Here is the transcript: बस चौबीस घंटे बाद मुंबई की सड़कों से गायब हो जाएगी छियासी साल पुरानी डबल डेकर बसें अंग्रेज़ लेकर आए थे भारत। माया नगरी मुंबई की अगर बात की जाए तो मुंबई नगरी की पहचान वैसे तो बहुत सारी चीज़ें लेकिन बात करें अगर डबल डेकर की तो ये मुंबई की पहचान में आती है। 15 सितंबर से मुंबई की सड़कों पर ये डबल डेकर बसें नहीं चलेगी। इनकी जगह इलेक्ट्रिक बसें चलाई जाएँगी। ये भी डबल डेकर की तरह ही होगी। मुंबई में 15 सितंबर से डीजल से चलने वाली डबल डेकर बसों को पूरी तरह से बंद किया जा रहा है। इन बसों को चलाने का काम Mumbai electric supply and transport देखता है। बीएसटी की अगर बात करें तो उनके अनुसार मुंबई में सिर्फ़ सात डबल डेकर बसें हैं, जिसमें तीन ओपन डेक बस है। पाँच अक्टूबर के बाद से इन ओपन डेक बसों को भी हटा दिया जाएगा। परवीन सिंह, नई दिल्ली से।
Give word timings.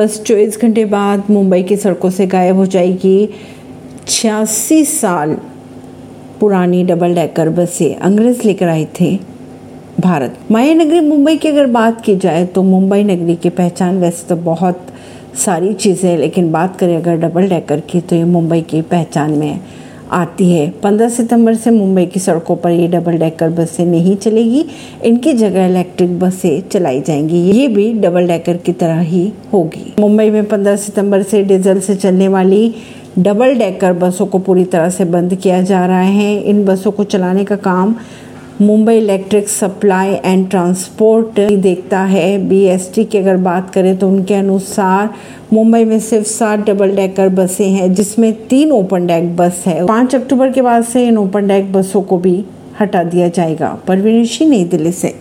बस 0.00 0.22
चौबीस 0.26 0.56
घंटे 0.62 0.84
बाद 0.84 1.24
मुंबई 1.30 1.62
की 1.62 1.76
सड़कों 1.76 2.10
से 2.10 2.26
गायब 2.26 2.56
हो 2.56 2.64
जाएगी 2.66 3.28
छियासी 4.08 4.84
साल 4.84 5.34
पुरानी 6.40 6.82
डबल 6.84 7.14
डेकर 7.14 7.48
बसें 7.48 7.96
अंग्रेज़ 7.96 8.42
लेकर 8.46 8.68
आए 8.68 8.86
थे 9.00 9.10
भारत। 10.00 10.38
माया 10.50 10.74
नगरी 10.74 11.00
मुंबई 11.00 11.36
की 11.36 11.48
अगर 11.48 11.66
बात 11.66 12.00
की 12.00 12.16
जाए 12.16 12.46
तो 12.46 12.62
मुंबई 12.62 13.02
नगरी 13.02 13.36
की 13.36 13.50
पहचान 13.50 13.98
वैसे 14.00 14.26
तो 14.28 14.36
बहुत 14.36 14.86
सारी 15.44 15.72
चीज़ें 15.74 16.16
लेकिन 16.18 16.50
बात 16.52 16.78
करें 16.78 16.96
अगर 16.96 17.16
डबल 17.16 17.48
डेकर 17.48 17.80
की 17.80 18.00
तो 18.00 18.16
ये 18.16 18.24
मुंबई 18.24 18.60
की 18.60 18.82
पहचान 18.82 19.38
में 19.38 19.60
आती 20.10 20.52
है। 20.52 20.70
15 20.70 21.08
सितंबर 21.08 21.54
से 21.54 21.70
मुंबई 21.70 22.06
की 22.06 22.20
सड़कों 22.20 22.56
पर 22.56 22.70
ये 22.70 22.88
डबल 22.88 23.18
डेकर 23.18 23.48
बसें 23.48 23.86
नहीं 23.86 24.16
चलेगी। 24.16 24.64
इनकी 25.04 25.32
जगह 25.32 25.66
इलेक्ट्रिक 25.66 26.18
बसें 26.18 26.68
चलाई 26.68 27.00
जाएँगी। 27.00 27.38
ये 27.38 27.68
भी 27.68 27.92
डबल 27.92 28.26
डेकर 28.26 28.56
की 28.56 28.72
तरह 28.72 29.00
ही 29.00 29.32
होगी। 29.52 29.94
मुंबई 30.00 30.30
में 30.30 30.44
15 30.44 30.76
सितंबर 30.76 31.22
से 31.22 31.42
डीजल 31.42 31.80
से 31.80 31.94
चलने 31.94 32.28
वाली 32.28 32.74
डबल 33.18 33.54
डेकर 33.54 33.92
बसों 33.92 34.26
को 34.26 34.38
पूरी 34.38 34.64
तरह 34.64 34.90
से 34.90 35.04
बंद 35.04 35.34
किया 35.34 35.62
जा 35.62 35.86
रहा 35.86 36.00
है। 36.00 36.40
इन 36.40 36.64
बसों 36.64 36.90
को 36.90 37.04
चलाने 37.04 37.44
का 37.44 37.56
काम 37.56 37.94
Mumbai 38.62 38.96
electric 38.96 39.48
supply 39.48 40.14
and 40.24 40.48
transport 40.50 41.40
देखता 41.52 42.00
है। 42.00 42.48
बीएसटी 42.48 43.04
की 43.04 43.18
अगर 43.18 43.36
बात 43.36 43.70
करें 43.70 43.96
तो 43.98 44.08
उनके 44.08 44.34
अनुसार 44.34 45.08
मुंबई 45.52 45.84
में 45.84 45.98
सिर्फ़ 46.00 46.26
सात 46.26 46.66
डबल 46.66 46.90
डेकर 46.96 47.28
बसें 47.28 47.68
हैं, 47.70 47.92
जिसमें 47.94 48.32
तीन 48.48 48.72
ओपन 48.72 49.06
डेक 49.06 49.36
बस 49.36 49.62
है। 49.66 49.86
पाँच 49.86 50.14
अक्टूबर 50.14 50.52
के 50.52 50.62
बाद 50.62 50.84
से 50.84 51.06
इन 51.08 51.18
ओपन 51.18 51.48
डेक 51.48 51.72
बसों 51.72 52.02
को 52.02 52.18
भी 52.18 52.44
हटा 52.80 53.02
दिया 53.04 53.28
जाएगा। 53.28 53.76
परवीन 53.86 54.24
सिंह, 54.24 54.50
नई 54.50 54.64
दिल्ली 54.64 54.92
से। 54.92 55.14